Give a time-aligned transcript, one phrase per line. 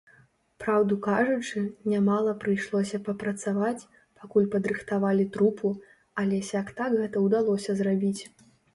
[0.61, 1.61] Праўду кажучы,
[1.93, 3.87] нямала прыйшлося папрацаваць,
[4.23, 5.67] пакуль падрыхтавалі трупу,
[6.25, 8.21] але сяк-так гэта ўдалося зрабіць.